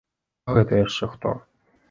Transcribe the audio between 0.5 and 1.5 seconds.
гэта яшчэ хто?